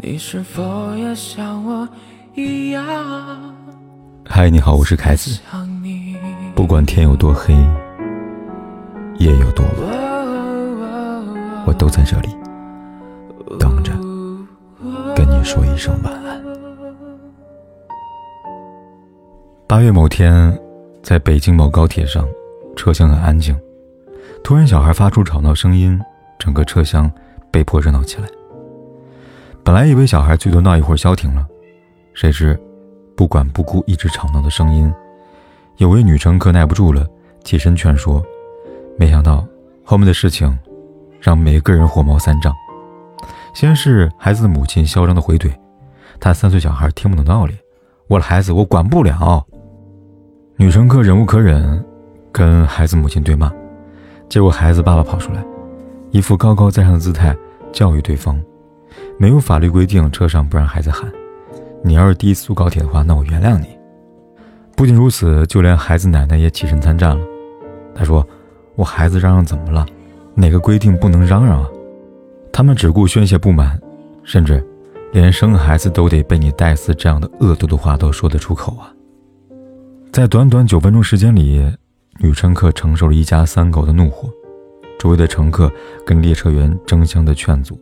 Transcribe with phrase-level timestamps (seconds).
[0.00, 1.88] 你是否也像我
[2.36, 2.84] 一样？
[4.24, 5.40] 嗨，你好，我是凯子。
[6.54, 7.52] 不管天有多黑，
[9.18, 9.88] 夜有多晚，
[11.66, 12.28] 我都在这里
[13.58, 13.92] 等着
[15.16, 16.40] 跟你说一声晚安。
[19.66, 20.56] 八月某天，
[21.02, 22.24] 在北京某高铁上，
[22.76, 23.58] 车厢很安静，
[24.44, 26.00] 突然小孩发出吵闹声音，
[26.38, 27.10] 整个车厢
[27.50, 28.28] 被迫热闹起来。
[29.68, 31.46] 本来以为小孩最多闹一会儿消停了，
[32.14, 32.58] 谁知
[33.14, 34.90] 不管不顾一直吵闹的声音，
[35.76, 37.06] 有位女乘客耐不住了，
[37.44, 38.24] 起身劝说。
[38.96, 39.46] 没想到
[39.84, 40.58] 后面的事情
[41.20, 42.50] 让每个人火冒三丈。
[43.52, 45.52] 先是孩子的母亲嚣张的回怼
[46.18, 47.54] ：“他三岁小孩听不懂道理，
[48.08, 49.46] 我的孩子我管不了。”
[50.56, 51.84] 女乘客忍无可忍，
[52.32, 53.52] 跟孩子母亲对骂，
[54.30, 55.44] 结果孩子爸爸跑出来，
[56.10, 57.36] 一副高高在上的姿态
[57.70, 58.40] 教育对方。
[59.18, 61.12] 没有法律规定车上不让孩子喊。
[61.82, 63.66] 你要是第一次坐高铁的话，那我原谅你。
[64.76, 67.24] 不仅如此，就连孩子奶奶也起身参战了。
[67.94, 68.26] 她说
[68.76, 69.84] ：“我孩子嚷嚷怎么了？
[70.34, 71.68] 哪个规定不能嚷嚷啊？”
[72.52, 73.80] 他们只顾宣泄不满，
[74.22, 74.64] 甚至
[75.12, 78.94] 连生孩子都得被你带死这样的恶毒的话都说得出口啊！
[80.12, 81.60] 在短短九分钟时间里，
[82.20, 84.28] 女乘客承受了一家三口的怒火，
[84.96, 85.70] 周围的乘客
[86.06, 87.76] 跟列车员争相的劝阻。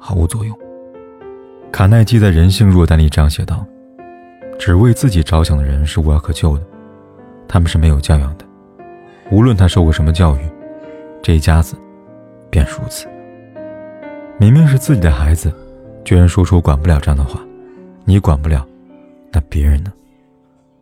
[0.00, 0.56] 毫无作用。
[1.70, 3.64] 卡耐基在《人性弱单》里这样写道
[4.58, 6.64] ：“只为自己着想的人是无药可救的，
[7.46, 8.44] 他们是没有教养的。
[9.30, 10.40] 无论他受过什么教育，
[11.22, 11.76] 这一家子
[12.50, 13.06] 便是如此。
[14.38, 15.52] 明明是自己的孩子，
[16.04, 17.40] 居然说出管不了这样的话。
[18.04, 18.66] 你管不了，
[19.30, 19.92] 那别人呢？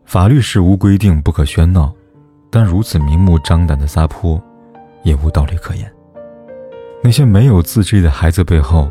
[0.04, 1.92] 法律是无规定不可喧闹，
[2.48, 4.40] 但如此明目张胆的撒泼，
[5.02, 5.92] 也无道理可言。
[7.02, 8.88] 那些没有自制力的孩子背后。”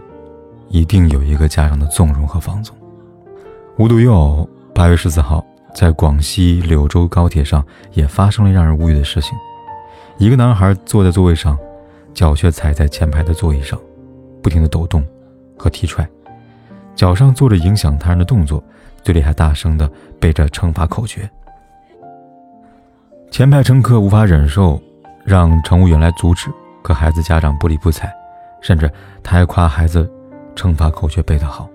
[0.70, 2.76] 一定有一个家长的纵容和放纵。
[3.78, 9.38] 无独有偶，八月十四号，在广西柳州高铁上也发生了让人无语的事情。
[10.18, 11.58] 一个男孩坐在座位上，
[12.14, 13.78] 脚却踩在前排的座椅上，
[14.42, 15.06] 不停地抖动
[15.58, 16.08] 和踢踹，
[16.96, 18.64] 脚上做着影响他人的动作，
[19.04, 21.30] 嘴里还大声地背着惩罚口诀。
[23.30, 24.82] 前排乘客无法忍受，
[25.26, 26.50] 让乘务员来阻止，
[26.82, 28.10] 可孩子家长不理不睬，
[28.62, 28.90] 甚至
[29.22, 30.10] 他还夸孩子。
[30.56, 31.70] 乘法口诀背得好，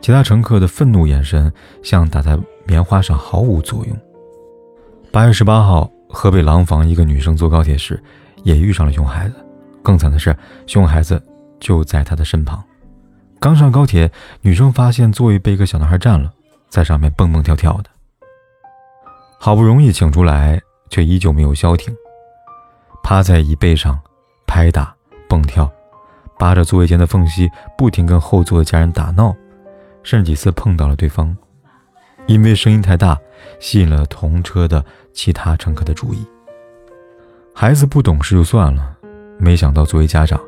[0.00, 1.52] 其他乘客的愤怒眼神
[1.82, 3.96] 像打在棉花上，毫无作用。
[5.12, 8.02] 八月十八号，河北廊坊一个女生坐高铁时，
[8.42, 9.34] 也遇上了熊孩子。
[9.82, 11.22] 更惨的是，熊孩子
[11.58, 12.62] 就在她的身旁。
[13.38, 16.32] 刚上高铁，女生发现座位被一个小男孩占了，
[16.68, 17.90] 在上面蹦蹦跳跳的。
[19.38, 21.94] 好不容易请出来，却依旧没有消停，
[23.02, 23.98] 趴在椅背上
[24.46, 24.94] 拍打
[25.28, 25.70] 蹦跳。
[26.40, 29.36] 扒着座位间的缝隙，不停跟后座的家人打闹，
[30.02, 31.36] 甚至几次碰到了对方。
[32.26, 33.18] 因为声音太大，
[33.58, 36.26] 吸引了同车的其他乘客的注意。
[37.54, 38.96] 孩子不懂事就算了，
[39.38, 40.40] 没想到作为家长，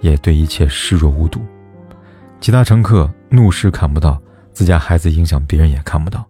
[0.00, 1.40] 也对一切视若无睹。
[2.40, 6.24] 其他乘客怒视看不到，自家孩子影响别人也看不到。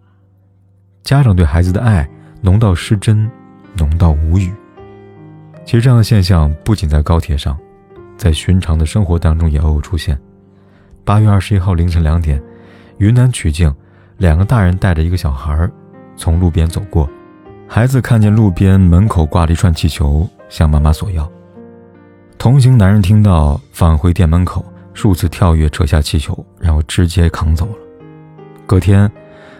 [1.03, 2.09] 家长对孩子的爱
[2.41, 3.29] 浓到失真，
[3.77, 4.51] 浓到无语。
[5.63, 7.55] 其实这样的现象不仅在高铁上。
[8.17, 10.19] 在寻常的生活当中也偶尔出现。
[11.03, 12.41] 八月二十一号凌晨两点，
[12.97, 13.73] 云南曲靖，
[14.17, 15.71] 两个大人带着一个小孩儿
[16.15, 17.09] 从路边走过，
[17.67, 21.29] 孩子看见路边门口挂了一串气球，向妈妈索要。
[22.37, 27.75] 同行男人听到，返回店门口，数次跳跃扯下气球，然后直接扛走了。
[28.65, 29.11] 隔天，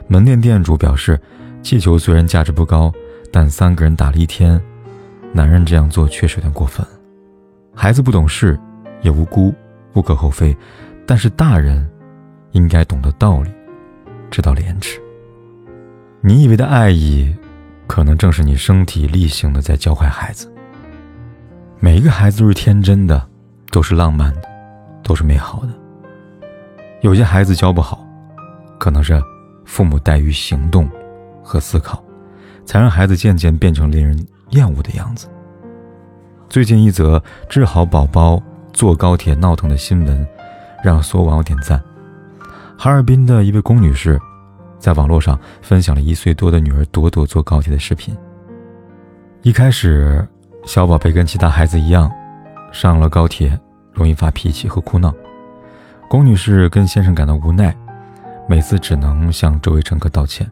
[0.08, 1.20] 门店店主表示，
[1.62, 2.92] 气球虽然价值不高，
[3.32, 4.60] 但三个人打了一天，
[5.32, 6.86] 男人这样做确实有点过分。
[7.76, 8.58] 孩子不懂事，
[9.02, 9.54] 也无辜，
[9.94, 10.56] 无可厚非。
[11.06, 11.88] 但是大人，
[12.52, 13.52] 应该懂得道理，
[14.32, 15.00] 知道廉耻。
[16.22, 17.36] 你以为的爱意，
[17.86, 20.52] 可能正是你身体力行的在教坏孩子。
[21.80, 23.28] 每一个孩子都是天真的，
[23.70, 24.44] 都是浪漫的，
[25.04, 25.70] 都是美好的。
[27.02, 28.04] 有些孩子教不好，
[28.80, 29.22] 可能是
[29.66, 30.90] 父母怠于行动
[31.44, 32.04] 和思考，
[32.66, 35.28] 才让孩子渐渐变成令人厌恶的样子。
[36.48, 40.28] 最近一则治好宝宝坐高铁闹腾的新闻，
[40.84, 41.82] 让所有网友点赞。
[42.78, 44.20] 哈尔滨的一位龚女士，
[44.80, 48.16] 在网络上分享了一岁多的女儿朵朵坐高铁的视频。
[49.42, 50.26] 一开始，
[50.66, 52.10] 小宝贝跟其他孩子一样，
[52.72, 53.60] 上了高铁
[53.92, 55.14] 容易发脾气和哭闹。
[56.10, 57.76] 龚女士跟先生感到无奈，
[58.48, 60.50] 每次只能向周围乘客道歉。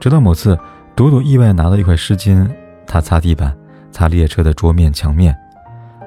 [0.00, 0.58] 直到某次，
[0.94, 2.48] 朵朵意外拿到一块湿巾，
[2.86, 3.54] 她擦地板。
[3.98, 5.36] 擦列车的桌面、墙面，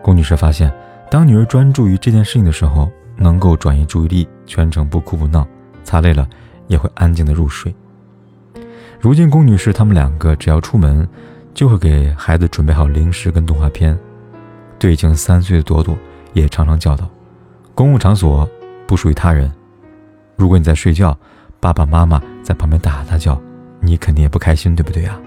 [0.01, 0.71] 龚女士发现，
[1.09, 5.45] 当女儿专注于这件事情的时候，能够转移注意力，全程不哭不闹，
[5.83, 6.25] 擦累了
[6.67, 7.75] 也会安静的入睡。
[9.01, 11.05] 如今，龚女士他们两个只要出门，
[11.53, 13.99] 就会给孩子准备好零食跟动画片。
[14.79, 15.97] 对已经三岁的朵朵，
[16.31, 17.09] 也常常教导：
[17.75, 18.49] 公共场所
[18.87, 19.51] 不属于他人。
[20.37, 21.13] 如果你在睡觉，
[21.59, 23.37] 爸爸妈妈在旁边大喊大叫，
[23.81, 25.19] 你肯定也不开心，对不对呀？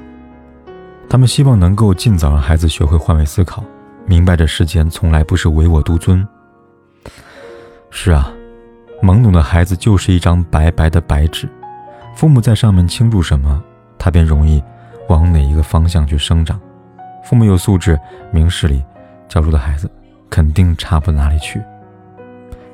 [1.14, 3.62] 他们希望能够尽早让孩子学会换位思考，
[4.04, 6.26] 明白这世间从来不是唯我独尊。
[7.88, 8.32] 是啊，
[9.00, 11.48] 懵懂的孩子就是一张白白的白纸，
[12.16, 13.62] 父母在上面倾注什么，
[13.96, 14.60] 他便容易
[15.08, 16.60] 往哪一个方向去生长。
[17.22, 17.96] 父母有素质、
[18.32, 18.82] 明事理。
[19.28, 19.88] 教出的孩子
[20.28, 21.62] 肯定差不哪里去。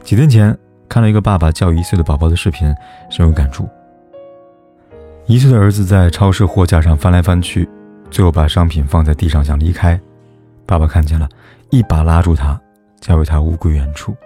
[0.02, 0.56] 几天前
[0.88, 2.74] 看了一个爸爸教育一岁的宝宝的视频，
[3.10, 3.68] 深有感触。
[5.26, 7.68] 一岁的儿子在超市货架上翻来翻去，
[8.10, 10.00] 最后把商品放在地上想离开，
[10.66, 11.28] 爸爸看见了，
[11.70, 12.60] 一把拉住他，
[13.00, 14.16] 教育他物归原处。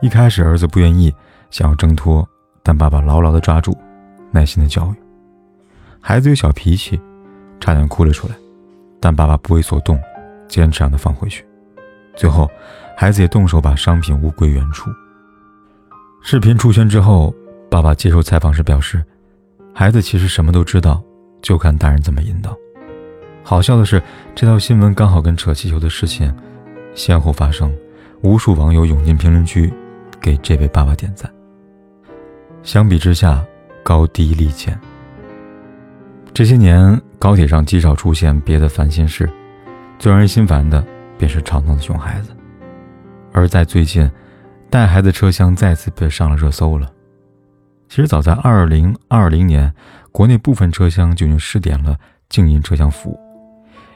[0.00, 1.12] 一开始儿子不愿意，
[1.50, 2.26] 想要挣脱，
[2.62, 3.76] 但爸爸牢牢地抓住，
[4.30, 4.94] 耐心的教育。
[6.00, 7.00] 孩子有小脾气，
[7.58, 8.34] 差点哭了出来，
[9.00, 9.98] 但爸爸不为所动。
[10.48, 11.46] 坚持让他放回去，
[12.16, 12.50] 最后，
[12.96, 14.90] 孩子也动手把商品物归原处。
[16.22, 17.34] 视频出圈之后，
[17.70, 19.04] 爸爸接受采访时表示
[19.74, 21.02] ：“孩子其实什么都知道，
[21.42, 22.56] 就看大人怎么引导。”
[23.48, 24.02] 好笑的是，
[24.34, 26.30] 这条新闻刚好跟扯气球的事情
[26.94, 27.74] 先后发生，
[28.20, 29.72] 无数网友涌进评论区
[30.20, 31.32] 给这位爸爸点赞。
[32.62, 33.42] 相比之下，
[33.82, 34.78] 高低立见。
[36.34, 39.26] 这些年，高铁上极少出现别的烦心事。
[39.98, 40.84] 最让人心烦的
[41.16, 42.36] 便是吵闹的熊孩子，
[43.32, 44.10] 而在最近，
[44.68, 46.86] 带孩子车厢再次被上了热搜了。
[47.88, 49.72] 其实早在二零二零年，
[50.12, 51.96] 国内部分车厢就已经试点了
[52.28, 53.18] 静音车厢服务，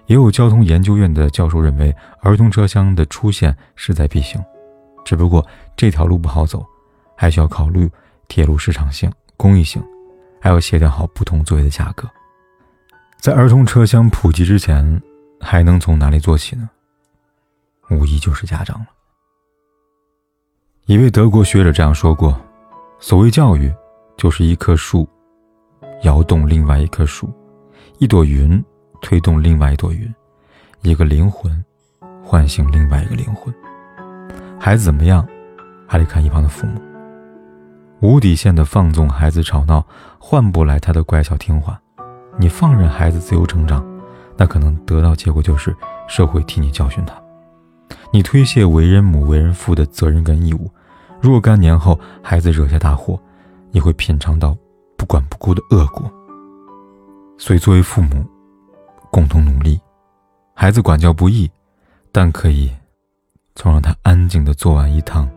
[0.06, 4.42] 也有交通研究院的教授认为，儿童车厢的出现势在必行。
[5.04, 5.46] 只不过
[5.76, 6.64] 这条路不好走，
[7.16, 7.90] 还需要考虑
[8.28, 9.82] 铁路市场性、公益性，
[10.40, 12.08] 还要协调好不同座位的价格。
[13.18, 15.02] 在儿童车厢普及之前。
[15.44, 16.70] 还能从哪里做起呢？
[17.90, 18.86] 无疑就是家长了。
[20.86, 22.40] 一位德国学者这样说过
[23.00, 23.74] ：“所谓教育，
[24.16, 25.04] 就是一棵树
[26.04, 27.28] 摇动另外一棵树，
[27.98, 28.64] 一朵云
[29.02, 30.10] 推动另外一朵云，
[30.80, 31.62] 一个灵魂
[32.24, 33.52] 唤醒另外一个灵魂。
[34.58, 35.26] 孩子怎么样，
[35.86, 36.80] 还得看一旁的父母。
[38.00, 39.86] 无底线的放纵孩子吵闹，
[40.18, 41.78] 换不来他的乖巧听话。
[42.38, 43.86] 你放任孩子自由成长。”
[44.34, 45.76] 那可能得到结果就是
[46.08, 47.14] 社会替你教训他，
[48.10, 50.70] 你推卸为人母、为人父的责任跟义务。
[51.20, 53.20] 若干年后，孩子惹下大祸，
[53.70, 54.56] 你会品尝到
[54.96, 56.10] 不管不顾的恶果。
[57.36, 58.26] 所以，作为父母，
[59.12, 59.80] 共同努力。
[60.52, 61.48] 孩子管教不易，
[62.10, 62.68] 但可以
[63.54, 65.30] 从让他安静的坐完一趟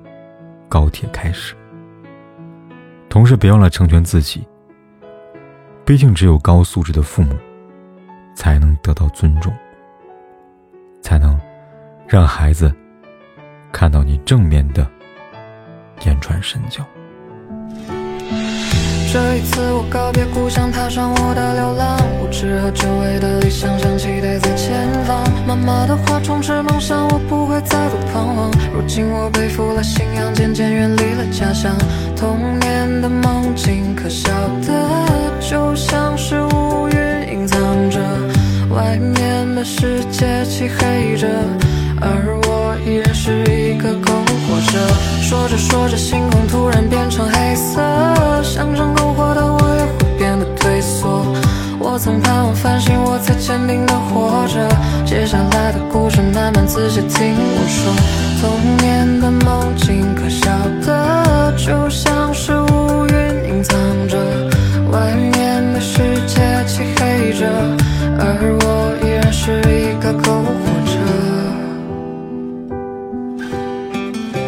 [0.67, 1.55] 高铁开始。
[3.07, 4.43] 同时，别忘了成全自己。
[5.85, 7.37] 毕竟，只有高素质的父母。
[8.37, 9.55] 才能得到尊重，
[11.01, 11.39] 才能
[12.05, 12.69] 让孩子
[13.71, 14.85] 看到你正面的
[16.03, 16.85] 言传身教。
[19.15, 25.23] 这一次我告别故乡，踏上我的流浪，无知和久违的理想像期待在前方。
[25.47, 28.51] 妈妈的话充斥梦想，我不会再度彷徨。
[28.73, 31.73] 如今我背负了信仰，渐渐远离了家乡。
[32.17, 34.29] 童年的梦境，可笑
[34.67, 35.07] 的
[35.39, 37.57] 就像是乌云隐藏
[37.89, 38.01] 着。
[38.69, 41.25] 外面的世界漆黑着，
[42.01, 44.14] 而我依然是一个篝
[44.75, 44.79] 着。
[45.21, 47.81] 说着说着，星空突然变成黑色，
[48.43, 51.25] 象征篝火的我也会变得退缩。
[51.79, 54.67] 我曾盼望繁星，我才坚定的活着。
[55.05, 57.93] 接下来的故事，慢慢仔细听我说。
[58.41, 60.51] 童年的梦境，可笑
[60.85, 62.51] 的就像是